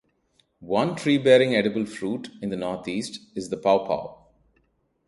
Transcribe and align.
One 0.65 0.95
tree 0.95 1.19
bearing 1.19 1.53
edible 1.53 1.85
fruit 1.85 2.29
in 2.41 2.49
the 2.49 2.55
Northeast 2.57 3.19
is 3.35 3.51
the 3.51 3.57
paw 3.57 3.85
paw. 3.85 4.17